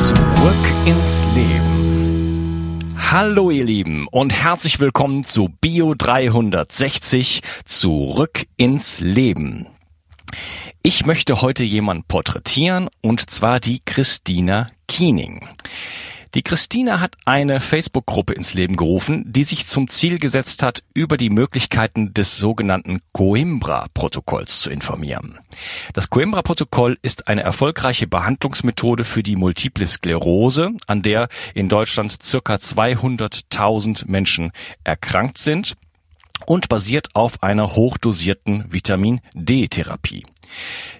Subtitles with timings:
[0.00, 0.16] Zurück
[0.86, 2.94] ins Leben.
[2.96, 9.66] Hallo ihr Lieben und herzlich willkommen zu Bio 360 Zurück ins Leben.
[10.82, 15.46] Ich möchte heute jemanden porträtieren und zwar die Christina Kiening.
[16.34, 21.16] Die Christina hat eine Facebook-Gruppe ins Leben gerufen, die sich zum Ziel gesetzt hat, über
[21.16, 25.40] die Möglichkeiten des sogenannten Coimbra-Protokolls zu informieren.
[25.92, 32.54] Das Coimbra-Protokoll ist eine erfolgreiche Behandlungsmethode für die Multiple Sklerose, an der in Deutschland circa
[32.54, 34.52] 200.000 Menschen
[34.84, 35.74] erkrankt sind
[36.46, 40.24] und basiert auf einer hochdosierten Vitamin D-Therapie.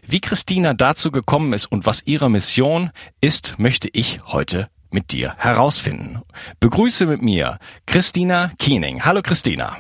[0.05, 5.35] Wie Christina dazu gekommen ist und was ihre Mission ist, möchte ich heute mit dir
[5.39, 6.23] herausfinden.
[6.61, 9.05] Begrüße mit mir Christina Kiening.
[9.05, 9.77] Hallo Christina.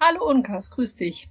[0.00, 1.28] Hallo Unkas, grüß dich.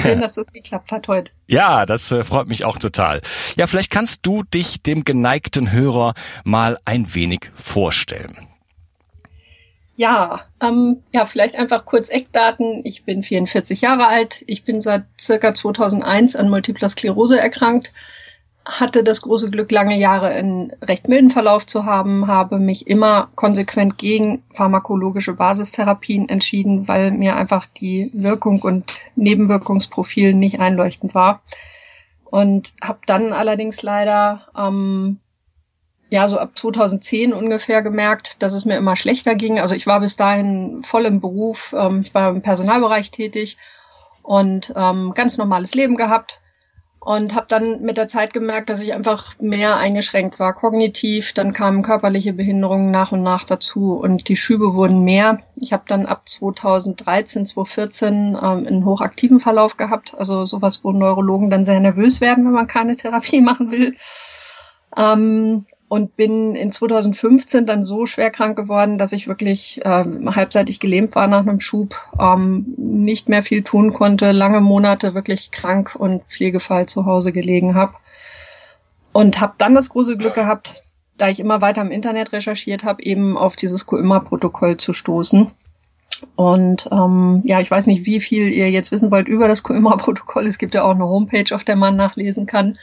[0.00, 1.32] Schön, dass das geklappt hat heute.
[1.48, 3.20] Ja, das äh, freut mich auch total.
[3.56, 8.46] Ja, vielleicht kannst du dich dem geneigten Hörer mal ein wenig vorstellen.
[9.96, 12.82] Ja, ähm, ja, vielleicht einfach kurz Eckdaten.
[12.84, 14.44] Ich bin 44 Jahre alt.
[14.46, 17.92] Ich bin seit circa 2001 an Multipler Sklerose erkrankt
[18.66, 23.28] hatte das große Glück, lange Jahre einen recht milden Verlauf zu haben, habe mich immer
[23.36, 31.42] konsequent gegen pharmakologische Basistherapien entschieden, weil mir einfach die Wirkung und Nebenwirkungsprofil nicht einleuchtend war.
[32.24, 35.20] Und habe dann allerdings leider ähm,
[36.10, 39.60] ja so ab 2010 ungefähr gemerkt, dass es mir immer schlechter ging.
[39.60, 43.58] Also ich war bis dahin voll im Beruf, ähm, ich war im Personalbereich tätig
[44.22, 46.42] und ähm, ganz normales Leben gehabt
[47.06, 51.34] und habe dann mit der Zeit gemerkt, dass ich einfach mehr eingeschränkt war kognitiv.
[51.34, 55.38] Dann kamen körperliche Behinderungen nach und nach dazu und die Schübe wurden mehr.
[55.54, 61.48] Ich habe dann ab 2013, 2014 ähm, einen hochaktiven Verlauf gehabt, also sowas, wo Neurologen
[61.48, 63.94] dann sehr nervös werden, wenn man keine Therapie machen will.
[64.96, 70.80] Ähm, und bin in 2015 dann so schwer krank geworden, dass ich wirklich äh, halbseitig
[70.80, 75.94] gelähmt war nach einem Schub, ähm, nicht mehr viel tun konnte, lange Monate wirklich krank
[75.96, 77.94] und Pflegefall zu Hause gelegen habe.
[79.12, 80.82] Und habe dann das große Glück gehabt,
[81.16, 85.52] da ich immer weiter im Internet recherchiert habe, eben auf dieses Coimba-Protokoll zu stoßen.
[86.34, 90.46] Und ähm, ja, ich weiß nicht, wie viel ihr jetzt wissen wollt über das Coimba-Protokoll.
[90.46, 92.76] Es gibt ja auch eine Homepage, auf der man nachlesen kann.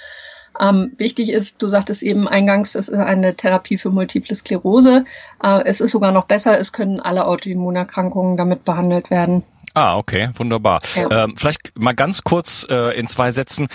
[0.59, 5.05] Ähm, wichtig ist, du sagtest eben eingangs, es ist eine Therapie für Multiple Sklerose.
[5.43, 9.43] Äh, es ist sogar noch besser, es können alle Autoimmunerkrankungen damit behandelt werden.
[9.73, 10.81] Ah, okay, wunderbar.
[10.95, 11.23] Ja.
[11.23, 13.67] Ähm, vielleicht mal ganz kurz äh, in zwei Sätzen.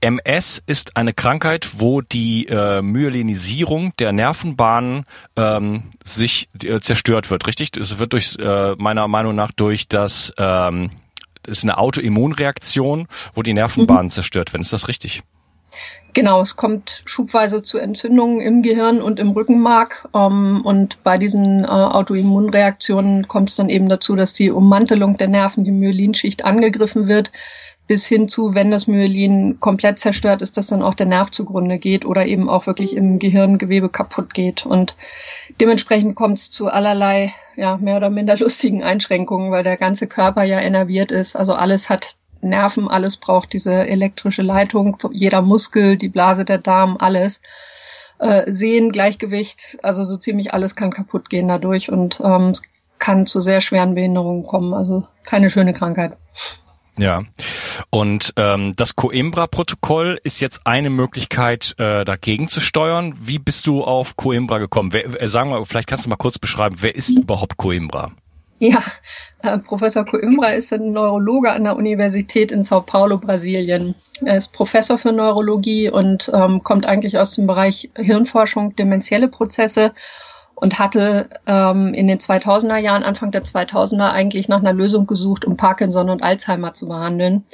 [0.00, 5.04] MS ist eine Krankheit, wo die äh, Myelinisierung der Nervenbahnen
[5.36, 7.76] ähm, sich äh, zerstört wird, richtig?
[7.76, 10.90] Es wird durch äh, meiner Meinung nach durch das ähm,
[11.46, 14.10] ist eine Autoimmunreaktion, wo die Nervenbahnen mhm.
[14.10, 14.62] zerstört werden.
[14.62, 15.22] Ist das richtig?
[16.16, 20.08] Genau, es kommt schubweise zu Entzündungen im Gehirn und im Rückenmark.
[20.14, 25.28] Ähm, und bei diesen äh, Autoimmunreaktionen kommt es dann eben dazu, dass die Ummantelung der
[25.28, 27.32] Nerven, die Myelinschicht, angegriffen wird,
[27.86, 31.78] bis hin zu, wenn das Myelin komplett zerstört ist, dass dann auch der Nerv zugrunde
[31.78, 34.64] geht oder eben auch wirklich im Gehirngewebe kaputt geht.
[34.64, 34.96] Und
[35.60, 40.44] dementsprechend kommt es zu allerlei, ja, mehr oder minder lustigen Einschränkungen, weil der ganze Körper
[40.44, 41.36] ja innerviert ist.
[41.36, 42.16] Also alles hat
[42.46, 47.40] Nerven, alles braucht diese elektrische Leitung, jeder Muskel, die Blase, der Darm, alles.
[48.18, 52.62] Äh, Sehen, Gleichgewicht, also so ziemlich alles kann kaputt gehen dadurch und ähm, es
[52.98, 54.72] kann zu sehr schweren Behinderungen kommen.
[54.72, 56.16] Also keine schöne Krankheit.
[56.98, 57.24] Ja,
[57.90, 63.14] und ähm, das Coimbra-Protokoll ist jetzt eine Möglichkeit, äh, dagegen zu steuern.
[63.20, 64.94] Wie bist du auf Coimbra gekommen?
[64.94, 68.12] Wer, äh, sagen wir, vielleicht kannst du mal kurz beschreiben, wer ist überhaupt Coimbra?
[68.58, 68.82] Ja,
[69.42, 73.94] äh, Professor Coimbra ist ein Neurologe an der Universität in Sao Paulo, Brasilien.
[74.24, 79.92] Er ist Professor für Neurologie und ähm, kommt eigentlich aus dem Bereich Hirnforschung, demenzielle Prozesse
[80.54, 85.44] und hatte ähm, in den 2000er Jahren, Anfang der 2000er eigentlich nach einer Lösung gesucht,
[85.44, 87.44] um Parkinson und Alzheimer zu behandeln.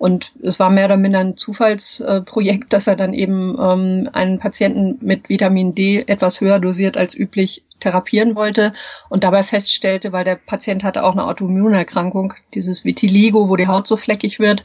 [0.00, 4.96] Und es war mehr oder minder ein Zufallsprojekt, dass er dann eben ähm, einen Patienten
[5.04, 8.72] mit Vitamin D etwas höher dosiert als üblich therapieren wollte
[9.10, 13.86] und dabei feststellte, weil der Patient hatte auch eine Autoimmunerkrankung, dieses Vitiligo, wo die Haut
[13.86, 14.64] so fleckig wird.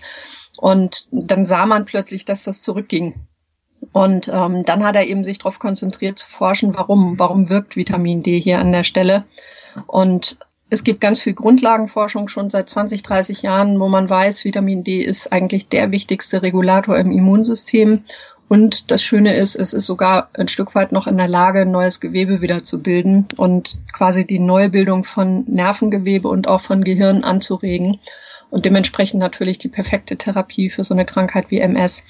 [0.56, 3.14] Und dann sah man plötzlich, dass das zurückging.
[3.92, 8.24] Und ähm, dann hat er eben sich darauf konzentriert zu forschen, warum, warum wirkt Vitamin
[8.24, 9.26] D hier an der Stelle.
[9.86, 10.40] Und
[10.70, 15.02] es gibt ganz viel Grundlagenforschung schon seit 20, 30 Jahren, wo man weiß, Vitamin D
[15.02, 18.04] ist eigentlich der wichtigste Regulator im Immunsystem.
[18.48, 22.00] Und das Schöne ist, es ist sogar ein Stück weit noch in der Lage, neues
[22.00, 28.00] Gewebe wieder zu bilden und quasi die Neubildung von Nervengewebe und auch von Gehirn anzuregen
[28.52, 32.04] und dementsprechend natürlich die perfekte Therapie für so eine Krankheit wie MS.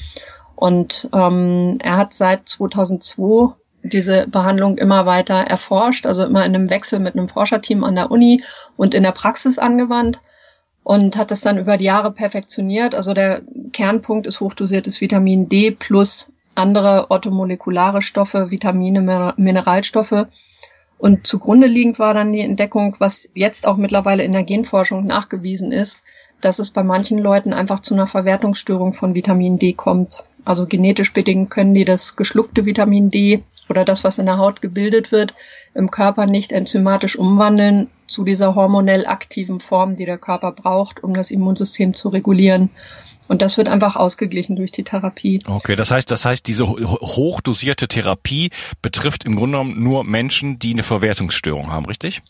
[0.56, 3.56] Und ähm, er hat seit 2002
[3.90, 8.12] diese Behandlung immer weiter erforscht, also immer in einem Wechsel mit einem Forscherteam an der
[8.12, 8.44] Uni
[8.78, 10.22] und in der Praxis angewandt
[10.84, 12.96] und hat es dann über die Jahre perfektioniert.
[12.96, 13.42] Also der
[13.74, 20.28] Kernpunkt ist hochdosiertes Vitamin D plus andere orthomolekulare Stoffe, Vitamine, Mineralstoffe.
[20.98, 25.72] Und zugrunde liegend war dann die Entdeckung, was jetzt auch mittlerweile in der Genforschung nachgewiesen
[25.72, 26.04] ist,
[26.42, 30.24] dass es bei manchen Leuten einfach zu einer Verwertungsstörung von Vitamin D kommt.
[30.46, 34.62] Also genetisch bedingt können die das geschluckte Vitamin D oder das, was in der Haut
[34.62, 35.34] gebildet wird,
[35.74, 41.14] im Körper nicht enzymatisch umwandeln zu dieser hormonell aktiven Form, die der Körper braucht, um
[41.14, 42.70] das Immunsystem zu regulieren.
[43.28, 45.40] Und das wird einfach ausgeglichen durch die Therapie.
[45.48, 48.52] Okay, das heißt, das heißt, diese hochdosierte Therapie
[48.84, 52.22] betrifft im Grunde genommen nur Menschen, die eine Verwertungsstörung haben, richtig?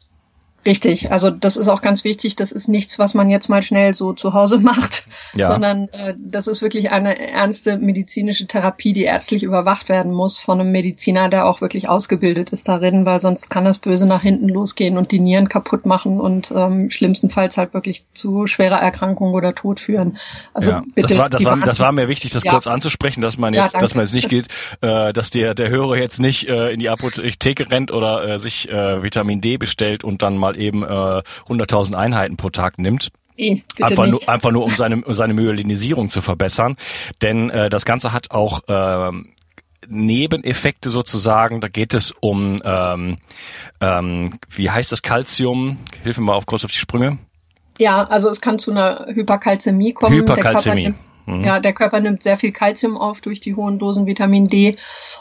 [0.66, 2.36] Richtig, also das ist auch ganz wichtig.
[2.36, 5.48] Das ist nichts, was man jetzt mal schnell so zu Hause macht, ja.
[5.48, 10.60] sondern äh, das ist wirklich eine ernste medizinische Therapie, die ärztlich überwacht werden muss von
[10.60, 14.50] einem Mediziner, der auch wirklich ausgebildet ist darin, weil sonst kann das Böse nach hinten
[14.50, 19.54] losgehen und die Nieren kaputt machen und ähm, schlimmstenfalls halt wirklich zu schwerer Erkrankung oder
[19.54, 20.18] Tod führen.
[20.54, 21.08] Also ja, bitte.
[21.08, 22.52] Das war, das war, das war mir wichtig, das ja.
[22.52, 24.48] kurz anzusprechen, dass man jetzt, dass man jetzt nicht geht,
[24.82, 28.70] äh, dass der der Hörer jetzt nicht äh, in die Apotheke rennt oder äh, sich
[28.70, 33.12] äh, Vitamin D bestellt und dann mal eben äh, 100.000 Einheiten pro Tag nimmt.
[33.38, 36.78] Eh, einfach, nur, einfach nur, um seine, seine Myelinisierung zu verbessern.
[37.22, 39.12] Denn äh, das Ganze hat auch äh,
[39.88, 41.62] Nebeneffekte sozusagen.
[41.62, 43.18] Da geht es um, ähm,
[43.82, 45.80] ähm, wie heißt das, Calcium?
[46.04, 47.18] Hilf mir mal auf kurz auf die Sprünge.
[47.78, 50.16] Ja, also es kann zu einer Hyperkalzämie kommen.
[50.16, 50.94] Hyperkalzämie.
[51.26, 51.44] Mhm.
[51.44, 54.76] Ja, der Körper nimmt sehr viel Kalzium auf durch die hohen Dosen Vitamin D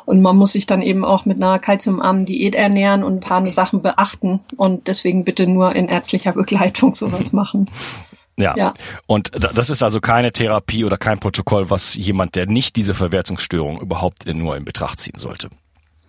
[0.05, 3.47] und man muss sich dann eben auch mit einer kalziumarmen Diät ernähren und ein paar
[3.47, 7.71] Sachen beachten und deswegen bitte nur in ärztlicher Begleitung sowas machen.
[8.37, 8.55] Ja.
[8.57, 8.73] ja.
[9.07, 13.81] Und das ist also keine Therapie oder kein Protokoll, was jemand, der nicht diese Verwertungsstörung
[13.81, 15.51] überhaupt nur in Betracht ziehen sollte.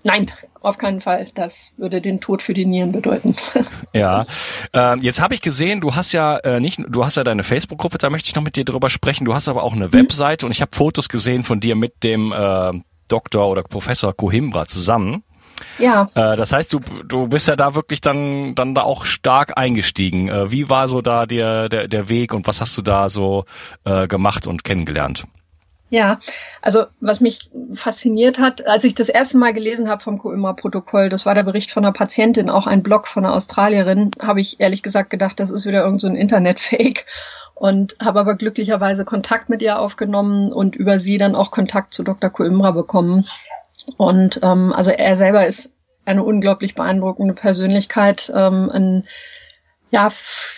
[0.03, 0.31] Nein,
[0.65, 1.27] auf keinen Fall.
[1.33, 3.35] Das würde den Tod für die Nieren bedeuten.
[3.93, 4.25] ja.
[4.73, 7.97] Ähm, jetzt habe ich gesehen, du hast ja äh, nicht, du hast ja deine Facebook-Gruppe,
[7.97, 9.25] da möchte ich noch mit dir drüber sprechen.
[9.25, 9.93] Du hast aber auch eine mhm.
[9.93, 12.71] Webseite und ich habe Fotos gesehen von dir mit dem äh,
[13.07, 15.23] Doktor oder Professor Coimbra zusammen.
[15.77, 16.07] Ja.
[16.15, 20.29] Äh, das heißt, du, du bist ja da wirklich dann, dann da auch stark eingestiegen.
[20.29, 23.45] Äh, wie war so da der, der, der Weg und was hast du da so
[23.83, 25.25] äh, gemacht und kennengelernt?
[25.95, 26.19] Ja,
[26.61, 31.25] also was mich fasziniert hat, als ich das erste Mal gelesen habe vom Coimbra-Protokoll, das
[31.25, 34.83] war der Bericht von einer Patientin, auch ein Blog von einer Australierin, habe ich ehrlich
[34.83, 37.05] gesagt gedacht, das ist wieder irgendein so Internet-Fake
[37.53, 42.03] und habe aber glücklicherweise Kontakt mit ihr aufgenommen und über sie dann auch Kontakt zu
[42.03, 42.29] Dr.
[42.29, 43.23] Coimbra bekommen.
[43.95, 49.05] Und ähm, also er selber ist eine unglaublich beeindruckende Persönlichkeit, ähm, ein
[49.95, 50.11] ja,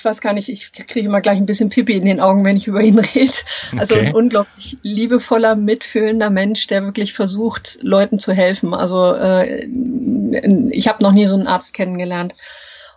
[0.04, 2.66] weiß gar nicht, ich kriege immer gleich ein bisschen Pipi in den Augen, wenn ich
[2.66, 3.34] über ihn rede.
[3.78, 4.08] Also okay.
[4.08, 8.74] ein unglaublich liebevoller, mitfühlender Mensch, der wirklich versucht, Leuten zu helfen.
[8.74, 9.68] Also äh,
[10.72, 12.34] ich habe noch nie so einen Arzt kennengelernt.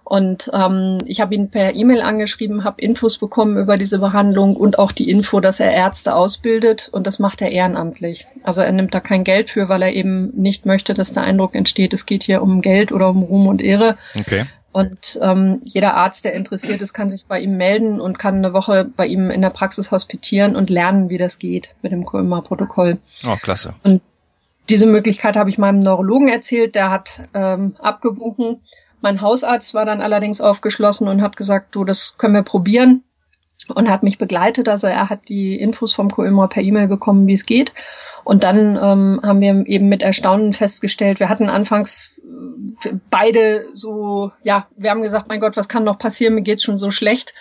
[0.02, 4.78] Und ähm, ich habe ihn per E-Mail angeschrieben, habe Infos bekommen über diese Behandlung und
[4.78, 8.26] auch die Info, dass er Ärzte ausbildet und das macht er ehrenamtlich.
[8.42, 11.54] Also er nimmt da kein Geld für, weil er eben nicht möchte, dass der Eindruck
[11.54, 13.96] entsteht, es geht hier um Geld oder um Ruhm und Ehre.
[14.18, 14.46] Okay.
[14.72, 18.52] Und ähm, jeder Arzt, der interessiert ist, kann sich bei ihm melden und kann eine
[18.52, 22.98] Woche bei ihm in der Praxis hospitieren und lernen, wie das geht mit dem Coimbra-Protokoll.
[23.26, 23.74] Oh, klasse.
[23.82, 24.00] Und
[24.68, 28.62] diese Möglichkeit habe ich meinem Neurologen erzählt, der hat ähm, abgewunken.
[29.00, 33.02] Mein Hausarzt war dann allerdings aufgeschlossen und hat gesagt, du, das können wir probieren
[33.74, 34.68] und hat mich begleitet.
[34.68, 37.72] Also er hat die Infos vom Coimbra per E-Mail bekommen, wie es geht.
[38.24, 42.20] Und dann ähm, haben wir eben mit Erstaunen festgestellt, wir hatten anfangs
[42.84, 46.62] äh, beide so, ja, wir haben gesagt, mein Gott, was kann noch passieren, mir geht's
[46.62, 47.34] schon so schlecht.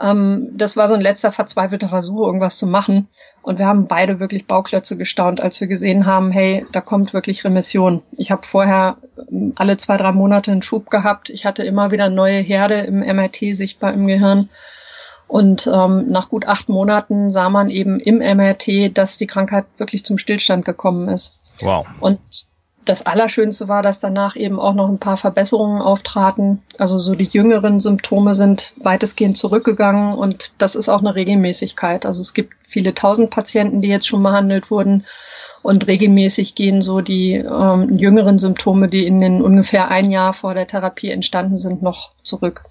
[0.00, 3.08] Ähm, das war so ein letzter verzweifelter Versuch, irgendwas zu machen.
[3.42, 7.44] Und wir haben beide wirklich Bauklötze gestaunt, als wir gesehen haben, hey, da kommt wirklich
[7.44, 8.02] Remission.
[8.16, 8.98] Ich habe vorher
[9.30, 11.30] ähm, alle zwei, drei Monate einen Schub gehabt.
[11.30, 14.50] Ich hatte immer wieder neue Herde im MRT sichtbar im Gehirn.
[15.28, 20.04] Und ähm, nach gut acht Monaten sah man eben im MRT, dass die Krankheit wirklich
[20.04, 21.38] zum Stillstand gekommen ist.
[21.60, 21.86] Wow.
[22.00, 22.20] Und
[22.84, 26.62] das Allerschönste war, dass danach eben auch noch ein paar Verbesserungen auftraten.
[26.78, 32.06] Also so die jüngeren Symptome sind weitestgehend zurückgegangen und das ist auch eine Regelmäßigkeit.
[32.06, 35.04] Also es gibt viele tausend Patienten, die jetzt schon behandelt wurden
[35.66, 40.54] Und regelmäßig gehen so die ähm, jüngeren Symptome, die in den ungefähr ein Jahr vor
[40.54, 42.62] der Therapie entstanden sind, noch zurück.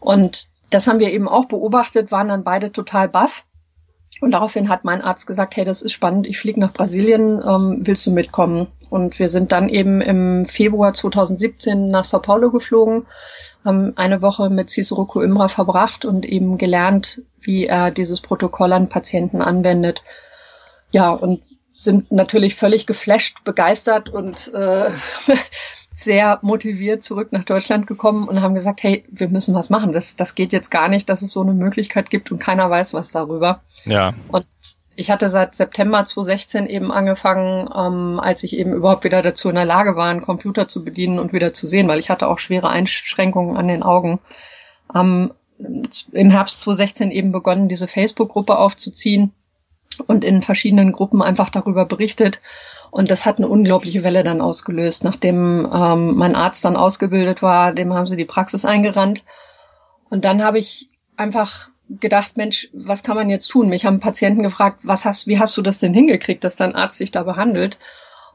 [0.00, 3.46] Und das haben wir eben auch beobachtet, waren dann beide total baff.
[4.20, 7.76] Und daraufhin hat mein Arzt gesagt, hey, das ist spannend, ich fliege nach Brasilien, ähm,
[7.78, 8.66] willst du mitkommen?
[8.90, 13.06] Und wir sind dann eben im Februar 2017 nach Sao Paulo geflogen,
[13.64, 18.90] haben eine Woche mit Cicero Coimbra verbracht und eben gelernt, wie er dieses Protokoll an
[18.90, 20.02] Patienten anwendet.
[20.92, 21.42] Ja, und
[21.74, 24.90] sind natürlich völlig geflasht, begeistert und äh,
[25.96, 29.92] sehr motiviert zurück nach Deutschland gekommen und haben gesagt, hey, wir müssen was machen.
[29.92, 32.92] Das, das geht jetzt gar nicht, dass es so eine Möglichkeit gibt und keiner weiß
[32.92, 33.62] was darüber.
[33.86, 34.12] Ja.
[34.28, 34.46] Und
[34.94, 39.54] ich hatte seit September 2016 eben angefangen, ähm, als ich eben überhaupt wieder dazu in
[39.54, 42.38] der Lage war, einen Computer zu bedienen und wieder zu sehen, weil ich hatte auch
[42.38, 44.20] schwere Einschränkungen an den Augen.
[44.94, 49.32] Ähm, Im Herbst 2016 eben begonnen, diese Facebook-Gruppe aufzuziehen
[50.06, 52.42] und in verschiedenen Gruppen einfach darüber berichtet.
[52.90, 55.04] Und das hat eine unglaubliche Welle dann ausgelöst.
[55.04, 59.24] Nachdem ähm, mein Arzt dann ausgebildet war, dem haben sie die Praxis eingerannt.
[60.08, 63.68] Und dann habe ich einfach gedacht, Mensch, was kann man jetzt tun?
[63.68, 67.00] Mich haben Patienten gefragt, was hast, wie hast du das denn hingekriegt, dass dein Arzt
[67.00, 67.78] dich da behandelt?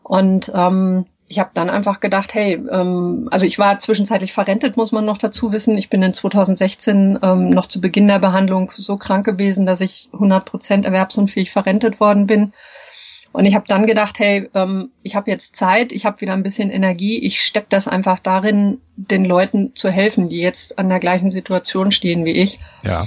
[0.03, 4.91] Und ähm, ich habe dann einfach gedacht, hey, ähm, also ich war zwischenzeitlich verrentet, muss
[4.91, 5.77] man noch dazu wissen.
[5.77, 10.10] Ich bin in 2016 ähm, noch zu Beginn der Behandlung so krank gewesen, dass ich
[10.12, 12.53] 100 Prozent erwerbsunfähig verrentet worden bin.
[13.33, 16.43] Und ich habe dann gedacht, hey, ähm, ich habe jetzt Zeit, ich habe wieder ein
[16.43, 21.00] bisschen Energie, ich steck das einfach darin, den Leuten zu helfen, die jetzt an der
[21.00, 22.59] gleichen Situation stehen wie ich.
[22.83, 23.05] Ja.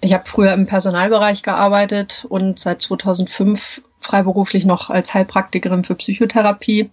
[0.00, 6.90] Ich habe früher im Personalbereich gearbeitet und seit 2005 freiberuflich noch als Heilpraktikerin für Psychotherapie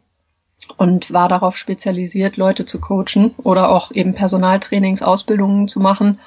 [0.78, 6.20] und war darauf spezialisiert, Leute zu coachen oder auch eben Personaltrainings, Ausbildungen zu machen.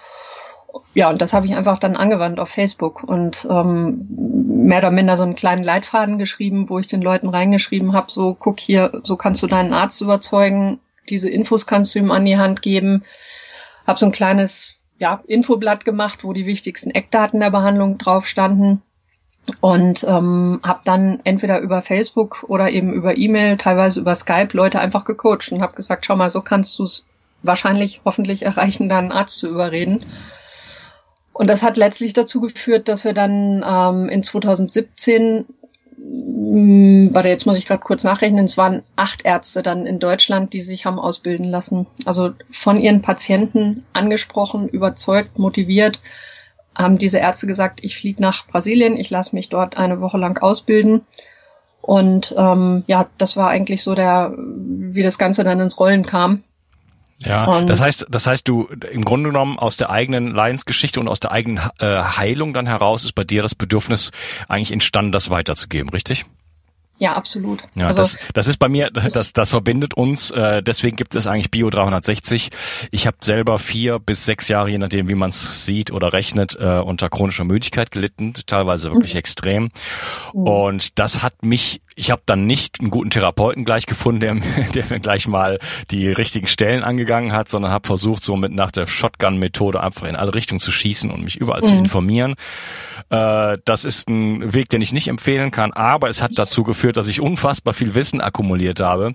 [0.94, 5.16] Ja, und das habe ich einfach dann angewandt auf Facebook und ähm, mehr oder minder
[5.16, 9.16] so einen kleinen Leitfaden geschrieben, wo ich den Leuten reingeschrieben habe, so guck hier, so
[9.16, 13.04] kannst du deinen Arzt überzeugen, diese Infos kannst du ihm an die Hand geben.
[13.86, 18.82] Habe so ein kleines ja, Infoblatt gemacht, wo die wichtigsten Eckdaten der Behandlung drauf standen
[19.60, 24.80] und ähm, habe dann entweder über Facebook oder eben über E-Mail, teilweise über Skype Leute
[24.80, 27.06] einfach gecoacht und habe gesagt, schau mal, so kannst du es
[27.42, 30.04] wahrscheinlich, hoffentlich erreichen, deinen Arzt zu überreden.
[31.34, 35.44] Und das hat letztlich dazu geführt, dass wir dann ähm, in 2017,
[35.98, 39.98] mh, hm, warte, jetzt muss ich gerade kurz nachrechnen, es waren acht Ärzte dann in
[39.98, 41.86] Deutschland, die sich haben ausbilden lassen.
[42.06, 46.00] Also von ihren Patienten angesprochen, überzeugt, motiviert
[46.76, 50.38] haben diese Ärzte gesagt, ich fliege nach Brasilien, ich lasse mich dort eine Woche lang
[50.38, 51.02] ausbilden.
[51.80, 56.42] Und ähm, ja, das war eigentlich so der, wie das Ganze dann ins Rollen kam.
[57.18, 61.09] Ja, und das heißt, das heißt, du im Grunde genommen aus der eigenen Leidensgeschichte und
[61.09, 64.11] aus der eigenen äh, Heilung dann heraus ist bei dir das Bedürfnis
[64.49, 66.26] eigentlich entstanden, das weiterzugeben, richtig?
[66.99, 67.62] Ja, absolut.
[67.75, 70.30] Ja, also, das, das ist bei mir, das, das verbindet uns.
[70.30, 72.50] Äh, deswegen gibt es eigentlich Bio 360.
[72.92, 76.56] Ich habe selber vier bis sechs Jahre, je nachdem, wie man es sieht oder rechnet,
[76.59, 79.18] äh, unter chronischer Müdigkeit gelitten, teilweise wirklich mhm.
[79.18, 79.62] extrem.
[80.33, 80.42] Mhm.
[80.47, 84.34] Und das hat mich ich habe dann nicht einen guten Therapeuten gleich gefunden, der,
[84.74, 85.58] der mir gleich mal
[85.90, 90.16] die richtigen Stellen angegangen hat, sondern habe versucht, so mit nach der Shotgun-Methode einfach in
[90.16, 91.66] alle Richtungen zu schießen und mich überall mhm.
[91.66, 92.34] zu informieren.
[93.10, 96.96] Äh, das ist ein Weg, den ich nicht empfehlen kann, aber es hat dazu geführt,
[96.96, 99.14] dass ich unfassbar viel Wissen akkumuliert habe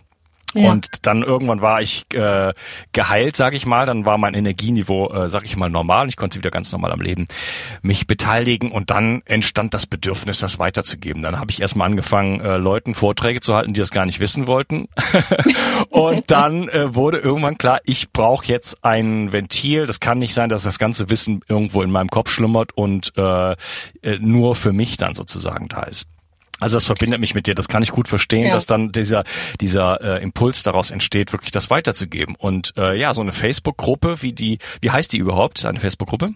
[0.53, 0.71] ja.
[0.71, 2.53] Und dann irgendwann war ich äh,
[2.91, 3.85] geheilt, sage ich mal.
[3.85, 6.07] Dann war mein Energieniveau, äh, sage ich mal, normal.
[6.07, 7.27] Ich konnte wieder ganz normal am Leben
[7.81, 8.71] mich beteiligen.
[8.71, 11.21] Und dann entstand das Bedürfnis, das weiterzugeben.
[11.21, 14.47] Dann habe ich erstmal angefangen, äh, Leuten Vorträge zu halten, die das gar nicht wissen
[14.47, 14.87] wollten.
[15.89, 19.85] und dann äh, wurde irgendwann klar, ich brauche jetzt ein Ventil.
[19.85, 23.51] Das kann nicht sein, dass das ganze Wissen irgendwo in meinem Kopf schlummert und äh,
[23.51, 23.55] äh
[24.19, 26.09] nur für mich dann sozusagen da ist.
[26.59, 27.55] Also das verbindet mich mit dir.
[27.55, 28.53] Das kann ich gut verstehen, ja.
[28.53, 29.23] dass dann dieser
[29.61, 32.35] dieser äh, Impuls daraus entsteht, wirklich das weiterzugeben.
[32.35, 35.65] Und äh, ja, so eine Facebook-Gruppe, wie die, wie heißt die überhaupt?
[35.65, 36.29] Eine Facebook-Gruppe?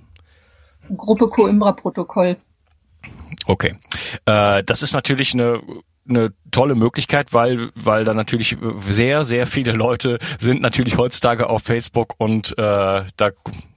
[0.95, 2.37] Gruppe Coimbra-Protokoll.
[3.45, 3.75] Okay,
[4.25, 5.61] äh, das ist natürlich eine
[6.07, 11.63] eine tolle Möglichkeit, weil weil da natürlich sehr sehr viele Leute sind natürlich heutzutage auf
[11.63, 13.31] Facebook und äh, da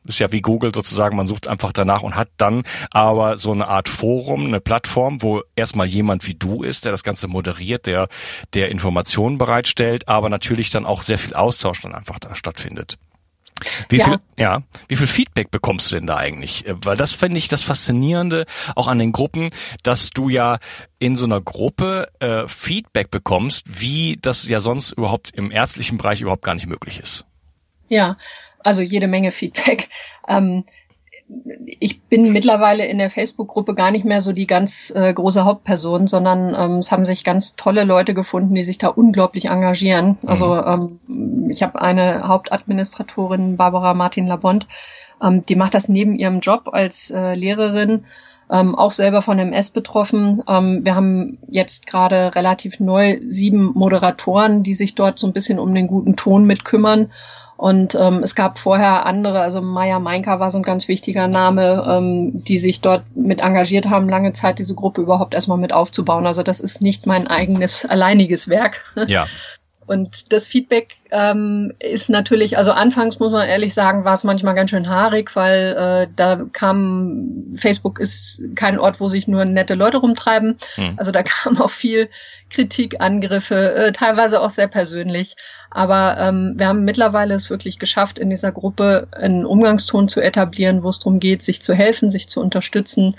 [0.05, 3.69] ist ja wie Google sozusagen, man sucht einfach danach und hat dann aber so eine
[3.69, 8.09] Art Forum, eine Plattform, wo erstmal jemand wie du ist, der das Ganze moderiert, der
[8.55, 12.99] der Informationen bereitstellt, aber natürlich dann auch sehr viel Austausch dann einfach da stattfindet.
[13.89, 14.05] Wie ja.
[14.05, 16.67] viel, ja, wie viel Feedback bekommst du denn da eigentlich?
[16.67, 19.51] Äh, weil das finde ich das Faszinierende auch an den Gruppen,
[19.83, 20.59] dass du ja
[20.99, 26.21] in so einer Gruppe äh, Feedback bekommst, wie das ja sonst überhaupt im ärztlichen Bereich
[26.21, 27.25] überhaupt gar nicht möglich ist.
[27.89, 28.17] Ja,
[28.61, 29.89] also jede Menge Feedback.
[30.29, 30.65] Ähm,
[31.81, 36.07] ich bin mittlerweile in der Facebook-Gruppe gar nicht mehr so die ganz äh, große Hauptperson,
[36.07, 40.19] sondern ähm, es haben sich ganz tolle Leute gefunden, die sich da unglaublich engagieren.
[40.27, 41.01] Also mhm.
[41.09, 44.67] ähm, ich habe eine Hauptadministratorin, Barbara Martin Labont,
[45.23, 48.05] ähm, die macht das neben ihrem Job als äh, Lehrerin
[48.51, 50.43] ähm, auch selber von MS betroffen.
[50.49, 55.59] Ähm, wir haben jetzt gerade relativ neu sieben Moderatoren, die sich dort so ein bisschen
[55.59, 57.11] um den guten Ton mit kümmern.
[57.57, 61.85] Und ähm, es gab vorher andere, also Maya Meinka war so ein ganz wichtiger Name,
[61.89, 66.27] ähm, die sich dort mit engagiert haben, lange Zeit diese Gruppe überhaupt erstmal mit aufzubauen.
[66.27, 68.85] Also das ist nicht mein eigenes alleiniges Werk.
[69.07, 69.27] Ja.
[69.87, 74.55] Und das Feedback ähm, ist natürlich, also anfangs muss man ehrlich sagen, war es manchmal
[74.55, 79.75] ganz schön haarig, weil äh, da kam, Facebook ist kein Ort, wo sich nur nette
[79.75, 80.57] Leute rumtreiben.
[80.75, 80.95] Hm.
[80.97, 82.09] Also da kam auch viel
[82.51, 85.37] Kritik, Angriffe, äh, teilweise auch sehr persönlich.
[85.71, 90.83] Aber ähm, wir haben mittlerweile es wirklich geschafft, in dieser Gruppe einen Umgangston zu etablieren,
[90.83, 93.15] wo es darum geht, sich zu helfen, sich zu unterstützen,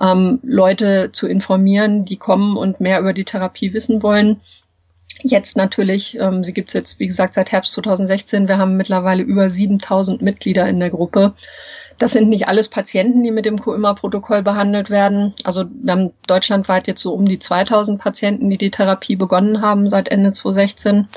[0.00, 4.40] ähm, Leute zu informieren, die kommen und mehr über die Therapie wissen wollen
[5.22, 8.48] Jetzt natürlich, ähm, sie gibt's jetzt, wie gesagt, seit Herbst 2016.
[8.48, 11.34] Wir haben mittlerweile über 7000 Mitglieder in der Gruppe.
[11.98, 15.34] Das sind nicht alles Patienten, die mit dem Co-Immer-Protokoll behandelt werden.
[15.44, 19.88] Also wir haben deutschlandweit jetzt so um die 2000 Patienten, die die Therapie begonnen haben
[19.88, 21.08] seit Ende 2016.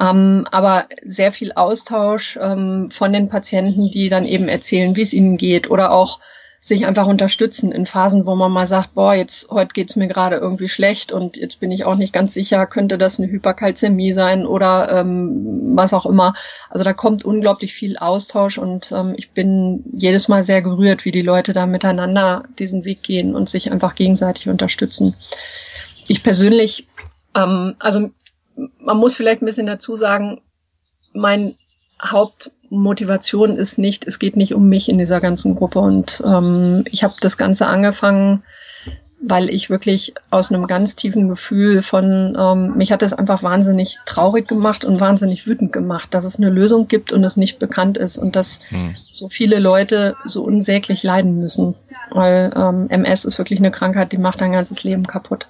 [0.00, 5.12] Ähm, aber sehr viel Austausch ähm, von den Patienten, die dann eben erzählen, wie es
[5.12, 6.18] ihnen geht oder auch
[6.64, 10.36] sich einfach unterstützen in Phasen, wo man mal sagt, boah, jetzt heute geht's mir gerade
[10.36, 14.46] irgendwie schlecht und jetzt bin ich auch nicht ganz sicher, könnte das eine Hyperkalzämie sein
[14.46, 16.34] oder ähm, was auch immer.
[16.70, 21.10] Also da kommt unglaublich viel Austausch und ähm, ich bin jedes Mal sehr gerührt, wie
[21.10, 25.16] die Leute da miteinander diesen Weg gehen und sich einfach gegenseitig unterstützen.
[26.06, 26.86] Ich persönlich,
[27.34, 28.10] ähm, also
[28.78, 30.40] man muss vielleicht ein bisschen dazu sagen,
[31.12, 31.56] mein
[32.72, 35.78] Hauptmotivation ist nicht, es geht nicht um mich in dieser ganzen Gruppe.
[35.80, 38.42] Und ähm, ich habe das Ganze angefangen,
[39.20, 43.98] weil ich wirklich aus einem ganz tiefen Gefühl von, ähm, mich hat es einfach wahnsinnig
[44.06, 47.98] traurig gemacht und wahnsinnig wütend gemacht, dass es eine Lösung gibt und es nicht bekannt
[47.98, 48.96] ist und dass hm.
[49.10, 51.74] so viele Leute so unsäglich leiden müssen.
[52.10, 55.46] Weil ähm, MS ist wirklich eine Krankheit, die macht dein ganzes Leben kaputt.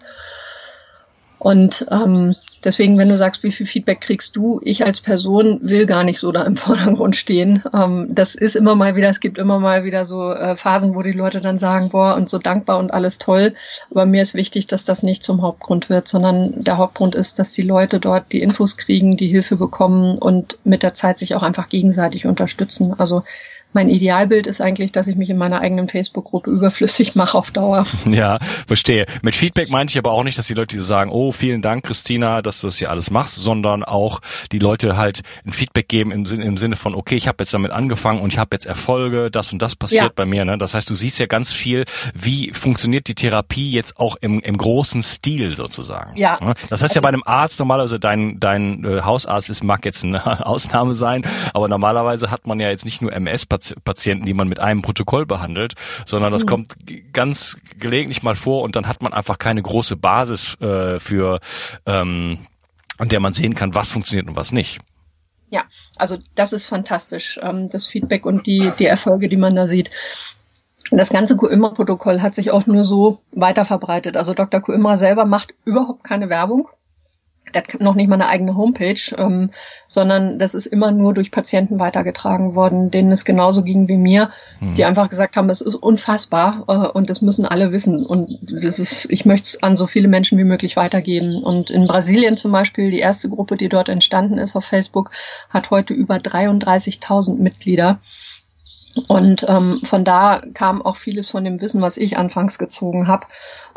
[1.38, 5.86] Und ähm, Deswegen, wenn du sagst, wie viel Feedback kriegst du, ich als Person will
[5.86, 7.62] gar nicht so da im Vordergrund stehen.
[7.74, 11.02] Ähm, das ist immer mal wieder, es gibt immer mal wieder so äh, Phasen, wo
[11.02, 13.54] die Leute dann sagen, boah, und so dankbar und alles toll.
[13.90, 17.52] Aber mir ist wichtig, dass das nicht zum Hauptgrund wird, sondern der Hauptgrund ist, dass
[17.52, 21.42] die Leute dort die Infos kriegen, die Hilfe bekommen und mit der Zeit sich auch
[21.42, 22.94] einfach gegenseitig unterstützen.
[22.98, 23.22] Also
[23.74, 27.84] mein Idealbild ist eigentlich, dass ich mich in meiner eigenen Facebook-Gruppe überflüssig mache auf Dauer.
[28.12, 29.06] Ja, verstehe.
[29.22, 32.42] Mit Feedback meinte ich aber auch nicht, dass die Leute sagen, oh, vielen Dank, Christina,
[32.42, 36.26] dass du das hier alles machst, sondern auch die Leute halt ein Feedback geben im
[36.26, 39.30] Sinne, im Sinne von, okay, ich habe jetzt damit angefangen und ich habe jetzt Erfolge,
[39.30, 40.10] das und das passiert ja.
[40.14, 40.44] bei mir.
[40.44, 40.58] Ne?
[40.58, 44.58] Das heißt, du siehst ja ganz viel, wie funktioniert die Therapie jetzt auch im, im
[44.58, 46.16] großen Stil sozusagen.
[46.16, 46.38] Ja.
[46.40, 46.54] Ne?
[46.68, 50.04] Das heißt also, ja bei einem Arzt normalerweise, dein, dein äh, Hausarzt ist, mag jetzt
[50.04, 51.22] eine Ausnahme sein,
[51.54, 55.26] aber normalerweise hat man ja jetzt nicht nur MS-Patienten, Patienten, die man mit einem Protokoll
[55.26, 55.74] behandelt,
[56.06, 56.48] sondern das mhm.
[56.48, 56.74] kommt
[57.12, 61.40] ganz gelegentlich mal vor und dann hat man einfach keine große Basis äh, für,
[61.86, 62.46] ähm,
[62.98, 64.80] an der man sehen kann, was funktioniert und was nicht.
[65.50, 65.64] Ja,
[65.96, 69.90] also das ist fantastisch, ähm, das Feedback und die, die Erfolge, die man da sieht.
[70.90, 74.16] Das ganze Kuimmer-Protokoll hat sich auch nur so weiter verbreitet.
[74.16, 74.60] Also Dr.
[74.60, 76.68] Kuimmer selber macht überhaupt keine Werbung
[77.54, 79.50] der hat noch nicht mal eine eigene Homepage, ähm,
[79.86, 84.30] sondern das ist immer nur durch Patienten weitergetragen worden, denen es genauso ging wie mir,
[84.60, 84.74] mhm.
[84.74, 88.04] die einfach gesagt haben, es ist unfassbar äh, und das müssen alle wissen.
[88.04, 91.42] Und das ist, ich möchte es an so viele Menschen wie möglich weitergeben.
[91.42, 95.10] Und in Brasilien zum Beispiel, die erste Gruppe, die dort entstanden ist auf Facebook,
[95.50, 98.00] hat heute über 33.000 Mitglieder.
[99.08, 103.26] Und ähm, von da kam auch vieles von dem Wissen, was ich anfangs gezogen habe.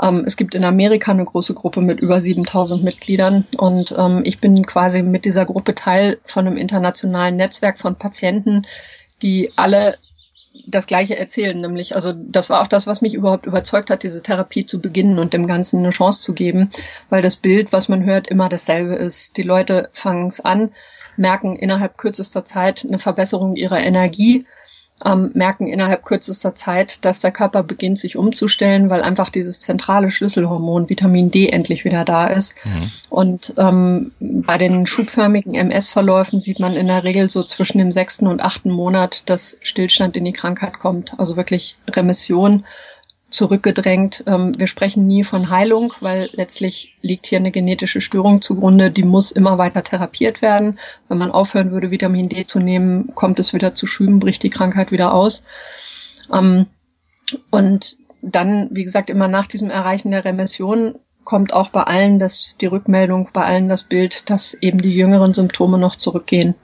[0.02, 4.40] Ähm, es gibt in Amerika eine große Gruppe mit über 7000 Mitgliedern und ähm, ich
[4.40, 8.64] bin quasi mit dieser Gruppe Teil von einem internationalen Netzwerk von Patienten,
[9.22, 9.98] die alle
[10.68, 14.22] das Gleiche erzählen, nämlich, also das war auch das, was mich überhaupt überzeugt hat, diese
[14.22, 16.70] Therapie zu beginnen und dem Ganzen eine Chance zu geben,
[17.10, 19.38] weil das Bild, was man hört, immer dasselbe ist.
[19.38, 20.72] Die Leute fangen es an,
[21.18, 24.46] merken innerhalb kürzester Zeit eine Verbesserung ihrer Energie,
[25.04, 30.10] ähm, merken innerhalb kürzester Zeit, dass der Körper beginnt, sich umzustellen, weil einfach dieses zentrale
[30.10, 32.56] Schlüsselhormon Vitamin D endlich wieder da ist.
[32.64, 32.92] Mhm.
[33.10, 38.28] Und ähm, bei den schubförmigen MS-Verläufen sieht man in der Regel so zwischen dem sechsten
[38.28, 41.20] und achten Monat, dass Stillstand in die Krankheit kommt.
[41.20, 42.64] Also wirklich Remission
[43.30, 44.24] zurückgedrängt.
[44.28, 49.04] Ähm, wir sprechen nie von Heilung, weil letztlich liegt hier eine genetische Störung zugrunde, die
[49.04, 50.78] muss immer weiter therapiert werden.
[51.08, 54.50] Wenn man aufhören würde, Vitamin D zu nehmen, kommt es wieder zu Schüben, bricht die
[54.50, 55.46] Krankheit wieder aus.
[56.34, 56.68] Ähm,
[57.52, 62.56] und dann, wie gesagt, immer nach diesem Erreichen der Remission kommt auch bei allen das,
[62.58, 66.56] die Rückmeldung, bei allen das Bild, dass eben die jüngeren Symptome noch zurückgehen.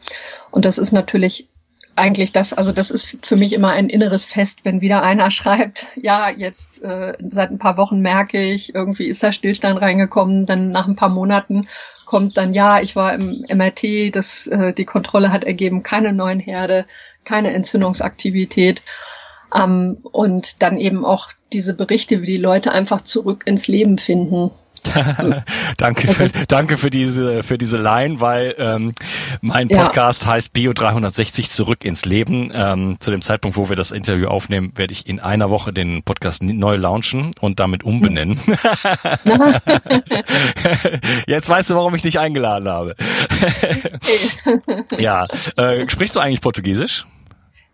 [0.52, 1.50] Und das ist natürlich
[1.96, 5.98] eigentlich das, also das ist für mich immer ein inneres Fest, wenn wieder einer schreibt,
[6.02, 10.72] ja, jetzt äh, seit ein paar Wochen merke ich, irgendwie ist da Stillstand reingekommen, dann
[10.72, 11.68] nach ein paar Monaten
[12.06, 16.42] kommt dann, ja, ich war im MRT, das, äh, die Kontrolle hat ergeben, keine neuen
[16.42, 16.86] Herde,
[17.24, 18.82] keine Entzündungsaktivität.
[19.56, 24.52] Ähm, und dann eben auch diese Berichte, wie die Leute einfach zurück ins Leben finden.
[25.78, 28.94] danke, für, danke für diese für diese Line, weil ähm,
[29.42, 30.32] mein Podcast ja.
[30.32, 32.52] heißt Bio 360 zurück ins Leben.
[32.54, 36.04] Ähm, zu dem Zeitpunkt, wo wir das Interview aufnehmen, werde ich in einer Woche den
[36.04, 38.40] Podcast neu launchen und damit umbenennen.
[41.28, 42.96] Jetzt weißt du, warum ich dich eingeladen habe.
[44.98, 47.06] ja, äh, sprichst du eigentlich Portugiesisch?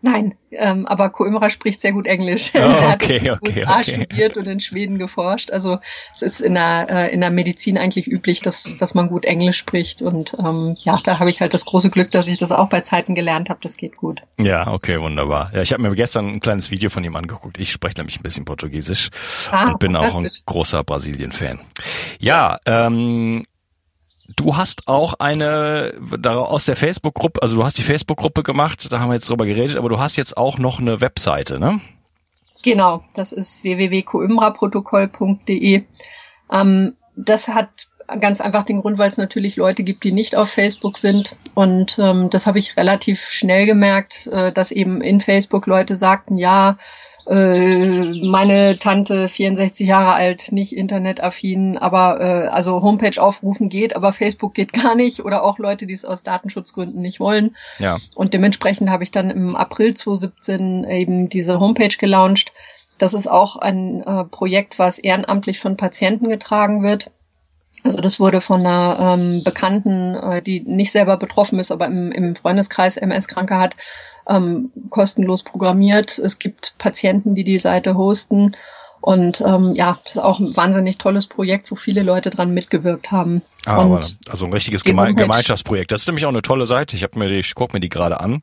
[0.01, 2.51] Nein, ähm, aber Coimbra spricht sehr gut Englisch.
[2.53, 3.95] Oh, er hat okay, in den okay, USA okay.
[3.95, 5.49] studiert und in Schweden geforscht.
[5.51, 5.79] Also
[6.13, 9.57] es ist in der, äh, in der Medizin eigentlich üblich, dass, dass man gut Englisch
[9.57, 10.03] spricht.
[10.03, 12.81] Und ähm, ja, da habe ich halt das große Glück, dass ich das auch bei
[12.81, 13.59] Zeiten gelernt habe.
[13.63, 14.21] Das geht gut.
[14.37, 15.51] Ja, okay, wunderbar.
[15.53, 17.57] Ja, ich habe mir gestern ein kleines Video von ihm angeguckt.
[17.57, 19.09] Ich spreche nämlich ein bisschen Portugiesisch
[19.51, 21.59] ah, und bin auch ein großer Brasilien-Fan.
[22.19, 23.45] Ja, ähm,
[24.35, 29.09] Du hast auch eine aus der Facebook-Gruppe, also du hast die Facebook-Gruppe gemacht, da haben
[29.09, 31.79] wir jetzt drüber geredet, aber du hast jetzt auch noch eine Webseite, ne?
[32.63, 35.85] Genau, das ist www.coimbraprotokoll.de.
[36.51, 37.69] Ähm, das hat
[38.19, 41.35] ganz einfach den Grund, weil es natürlich Leute gibt, die nicht auf Facebook sind.
[41.53, 46.37] Und ähm, das habe ich relativ schnell gemerkt, äh, dass eben in Facebook Leute sagten,
[46.37, 46.77] ja,
[47.29, 54.53] meine Tante 64 Jahre alt, nicht internetaffin, aber äh, also Homepage aufrufen geht, aber Facebook
[54.53, 57.55] geht gar nicht oder auch Leute, die es aus Datenschutzgründen nicht wollen.
[57.79, 57.97] Ja.
[58.15, 62.53] Und dementsprechend habe ich dann im April 2017 eben diese Homepage gelauncht.
[62.97, 67.11] Das ist auch ein äh, Projekt, was ehrenamtlich von Patienten getragen wird.
[67.87, 72.11] Also das wurde von einer ähm, Bekannten, äh, die nicht selber betroffen ist, aber im,
[72.11, 73.75] im Freundeskreis MS-Kranke hat,
[74.29, 76.19] ähm, kostenlos programmiert.
[76.19, 78.55] Es gibt Patienten, die die Seite hosten.
[79.07, 83.09] Und ähm, ja, das ist auch ein wahnsinnig tolles Projekt, wo viele Leute dran mitgewirkt
[83.09, 83.41] haben.
[83.65, 85.93] Ah, aber, also ein richtiges Geme Gemeinschaftsprojekt.
[85.93, 86.97] Das ist nämlich auch eine tolle Seite.
[86.97, 88.41] Ich habe mir die, ich guck mir die gerade an.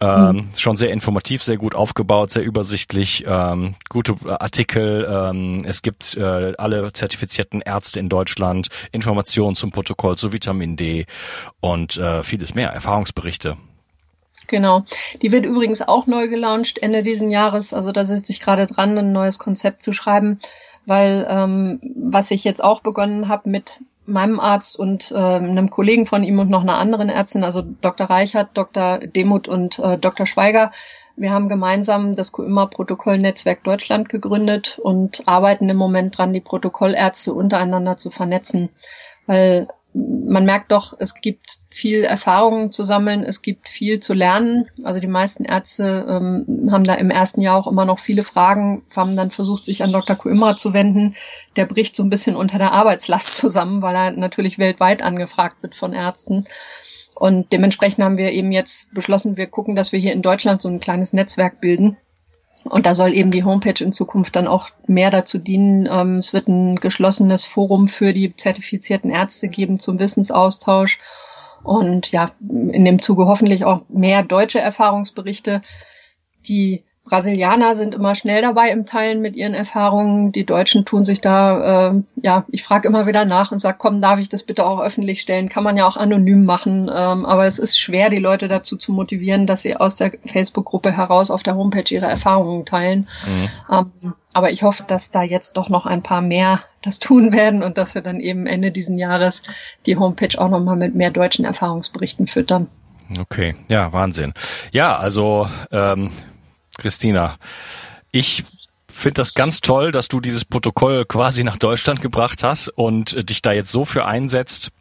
[0.00, 0.48] Ähm, mhm.
[0.56, 5.06] Schon sehr informativ, sehr gut aufgebaut, sehr übersichtlich, ähm, gute Artikel.
[5.06, 11.04] Ähm, es gibt äh, alle zertifizierten Ärzte in Deutschland, Informationen zum Protokoll zu Vitamin D
[11.60, 13.58] und äh, vieles mehr, Erfahrungsberichte.
[14.50, 14.82] Genau.
[15.22, 17.72] Die wird übrigens auch neu gelauncht Ende diesen Jahres.
[17.72, 20.40] Also da sitze ich gerade dran, ein neues Konzept zu schreiben,
[20.86, 26.04] weil ähm, was ich jetzt auch begonnen habe mit meinem Arzt und äh, einem Kollegen
[26.04, 28.10] von ihm und noch einer anderen Ärztin, also Dr.
[28.10, 28.98] Reichert, Dr.
[28.98, 30.26] Demuth und äh, Dr.
[30.26, 30.72] Schweiger.
[31.14, 37.96] Wir haben gemeinsam das QIMA-Protokollnetzwerk Deutschland gegründet und arbeiten im Moment dran, die Protokollärzte untereinander
[37.96, 38.70] zu vernetzen.
[39.26, 44.68] Weil man merkt doch, es gibt viel Erfahrung zu sammeln, es gibt viel zu lernen.
[44.84, 48.82] Also die meisten Ärzte ähm, haben da im ersten Jahr auch immer noch viele Fragen,
[48.94, 50.14] haben dann versucht, sich an Dr.
[50.14, 51.16] Kuimra zu wenden.
[51.56, 55.74] Der bricht so ein bisschen unter der Arbeitslast zusammen, weil er natürlich weltweit angefragt wird
[55.74, 56.44] von Ärzten.
[57.14, 60.68] Und dementsprechend haben wir eben jetzt beschlossen, wir gucken, dass wir hier in Deutschland so
[60.68, 61.96] ein kleines Netzwerk bilden
[62.64, 65.88] und da soll eben die Homepage in Zukunft dann auch mehr dazu dienen.
[65.90, 71.00] Ähm, es wird ein geschlossenes Forum für die zertifizierten Ärzte geben zum Wissensaustausch.
[71.62, 75.62] Und ja, in dem Zuge hoffentlich auch mehr deutsche Erfahrungsberichte,
[76.46, 80.30] die Brasilianer sind immer schnell dabei im Teilen mit ihren Erfahrungen.
[80.30, 84.00] Die Deutschen tun sich da, äh, ja, ich frage immer wieder nach und sage, komm,
[84.00, 85.48] darf ich das bitte auch öffentlich stellen?
[85.48, 86.88] Kann man ja auch anonym machen.
[86.88, 90.96] Ähm, aber es ist schwer, die Leute dazu zu motivieren, dass sie aus der Facebook-Gruppe
[90.96, 93.08] heraus auf der Homepage ihre Erfahrungen teilen.
[93.26, 93.48] Mhm.
[94.02, 97.64] Ähm, aber ich hoffe, dass da jetzt doch noch ein paar mehr das tun werden
[97.64, 99.42] und dass wir dann eben Ende diesen Jahres
[99.84, 102.68] die Homepage auch nochmal mit mehr deutschen Erfahrungsberichten füttern.
[103.18, 104.32] Okay, ja, Wahnsinn.
[104.70, 106.12] Ja, also ähm,
[106.80, 107.36] Christina,
[108.10, 108.44] ich
[108.90, 113.24] finde das ganz toll, dass du dieses Protokoll quasi nach Deutschland gebracht hast und äh,
[113.24, 114.72] dich da jetzt so für einsetzt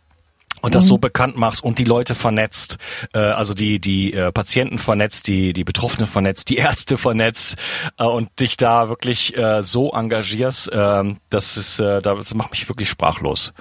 [0.62, 0.90] und das mhm.
[0.90, 2.78] so bekannt machst und die Leute vernetzt,
[3.14, 7.56] äh, also die die äh, Patienten vernetzt, die die Betroffenen vernetzt, die Ärzte vernetzt
[7.98, 12.68] äh, und dich da wirklich äh, so engagierst, äh, das ist äh, das macht mich
[12.68, 13.54] wirklich sprachlos.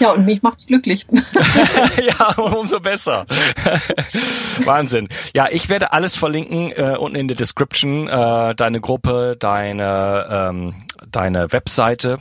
[0.00, 1.06] Ja, und mich macht's glücklich.
[2.06, 3.26] ja, umso besser.
[4.64, 5.08] Wahnsinn.
[5.34, 10.84] Ja, ich werde alles verlinken äh, unten in der Description, äh, deine Gruppe, deine ähm,
[11.10, 12.18] deine Webseite.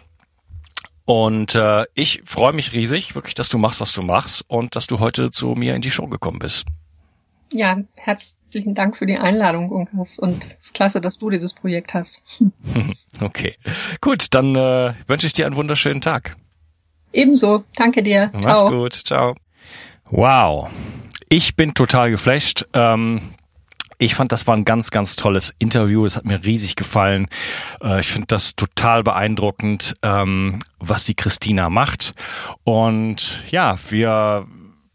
[1.05, 4.87] Und äh, ich freue mich riesig, wirklich, dass du machst, was du machst und dass
[4.87, 6.65] du heute zu mir in die Show gekommen bist.
[7.51, 10.17] ja, herzlichen Dank für die Einladung, Unkas.
[10.17, 12.43] Und es ist klasse, dass du dieses Projekt hast.
[13.19, 13.57] Okay,
[13.99, 16.37] gut, dann äh, wünsche ich dir einen wunderschönen Tag.
[17.13, 18.30] Ebenso, danke dir.
[18.34, 18.69] Mach's Ciao.
[18.69, 19.36] gut, ciao.
[20.10, 20.69] Wow,
[21.30, 22.65] ich bin total geflasht.
[22.73, 23.34] Ähm,
[23.99, 26.06] ich fand, das war ein ganz, ganz tolles Interview.
[26.06, 27.28] Es hat mir riesig gefallen.
[27.82, 32.13] Äh, ich finde das total beeindruckend, ähm, was die Christina macht.
[32.63, 34.47] Und ja, wir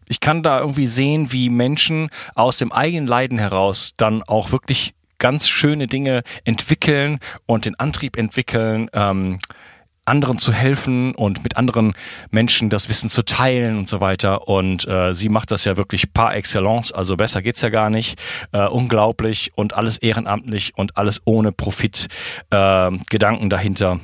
[0.09, 4.94] ich kann da irgendwie sehen, wie Menschen aus dem eigenen Leiden heraus dann auch wirklich
[5.18, 9.38] ganz schöne Dinge entwickeln und den Antrieb entwickeln, ähm,
[10.08, 11.94] anderen zu helfen und mit anderen
[12.30, 14.48] Menschen das Wissen zu teilen und so weiter.
[14.48, 18.20] Und äh, sie macht das ja wirklich par excellence, also besser geht's ja gar nicht.
[18.52, 22.08] Äh, unglaublich und alles ehrenamtlich und alles ohne Profit,
[22.50, 24.00] äh, Gedanken dahinter.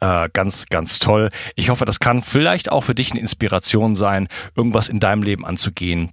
[0.00, 1.30] Äh, ganz, ganz toll.
[1.56, 5.44] Ich hoffe, das kann vielleicht auch für dich eine Inspiration sein, irgendwas in deinem Leben
[5.44, 6.10] anzugehen.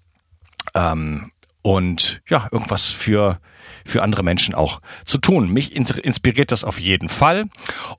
[0.75, 1.31] Ähm,
[1.61, 3.39] und ja, irgendwas für
[3.85, 5.49] für andere Menschen auch zu tun.
[5.49, 7.45] Mich inspiriert das auf jeden Fall.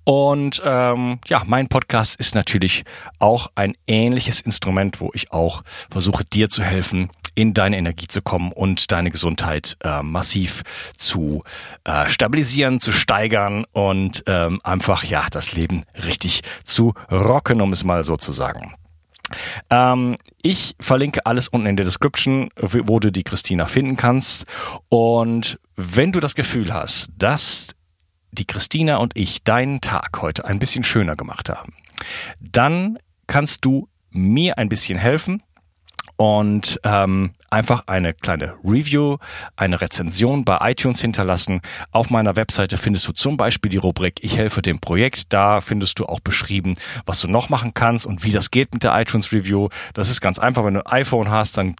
[0.05, 2.85] Und ähm, ja, mein Podcast ist natürlich
[3.19, 8.21] auch ein ähnliches Instrument, wo ich auch versuche, dir zu helfen, in deine Energie zu
[8.21, 10.63] kommen und deine Gesundheit äh, massiv
[10.97, 11.45] zu
[11.85, 17.85] äh, stabilisieren, zu steigern und ähm, einfach ja das Leben richtig zu rocken, um es
[17.85, 18.75] mal so zu sagen.
[19.71, 24.47] Ähm, ich verlinke alles unten in der Description, wo du die Christina finden kannst.
[24.89, 27.75] Und wenn du das Gefühl hast, dass
[28.31, 31.75] die Christina und ich deinen Tag heute ein bisschen schöner gemacht haben,
[32.41, 35.43] dann kannst du mir ein bisschen helfen
[36.17, 39.19] und ähm, einfach eine kleine Review,
[39.57, 41.61] eine Rezension bei iTunes hinterlassen.
[41.91, 45.33] Auf meiner Webseite findest du zum Beispiel die Rubrik Ich helfe dem Projekt.
[45.33, 48.85] Da findest du auch beschrieben, was du noch machen kannst und wie das geht mit
[48.85, 49.69] der iTunes Review.
[49.93, 50.65] Das ist ganz einfach.
[50.65, 51.77] Wenn du ein iPhone hast, dann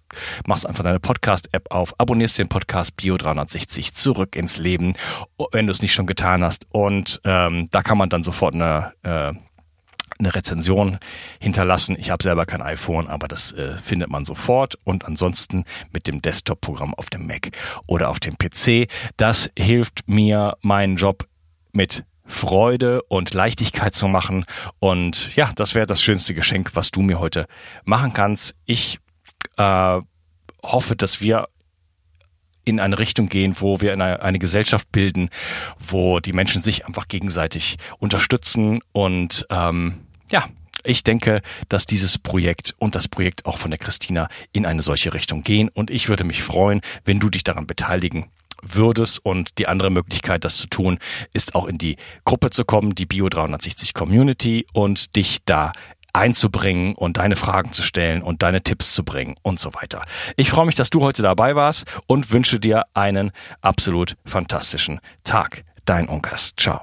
[0.47, 4.95] machst einfach deine Podcast-App auf, abonnierst den Podcast Bio 360 zurück ins Leben,
[5.53, 6.67] wenn du es nicht schon getan hast.
[6.71, 9.33] Und ähm, da kann man dann sofort eine äh,
[10.23, 10.99] eine Rezension
[11.41, 11.97] hinterlassen.
[11.99, 14.79] Ich habe selber kein iPhone, aber das äh, findet man sofort.
[14.85, 17.51] Und ansonsten mit dem Desktop-Programm auf dem Mac
[17.87, 18.89] oder auf dem PC.
[19.17, 21.27] Das hilft mir, meinen Job
[21.73, 24.45] mit Freude und Leichtigkeit zu machen.
[24.79, 27.47] Und ja, das wäre das schönste Geschenk, was du mir heute
[27.85, 28.55] machen kannst.
[28.65, 28.99] Ich
[29.57, 30.01] äh,
[30.63, 31.49] hoffe, dass wir
[32.65, 35.31] in eine Richtung gehen, wo wir eine, eine Gesellschaft bilden,
[35.79, 40.49] wo die Menschen sich einfach gegenseitig unterstützen und ähm, ja,
[40.85, 45.15] ich denke, dass dieses Projekt und das Projekt auch von der Christina in eine solche
[45.15, 48.31] Richtung gehen und ich würde mich freuen, wenn du dich daran beteiligen
[48.63, 50.99] würdest und die andere Möglichkeit, das zu tun,
[51.33, 55.73] ist auch in die Gruppe zu kommen, die Bio 360 Community und dich da
[56.13, 60.03] einzubringen und deine Fragen zu stellen und deine Tipps zu bringen und so weiter.
[60.37, 65.65] Ich freue mich, dass du heute dabei warst und wünsche dir einen absolut fantastischen Tag.
[65.85, 66.53] Dein Unkas.
[66.57, 66.83] Ciao.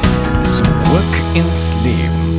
[0.43, 2.30] Zurück ins Leben.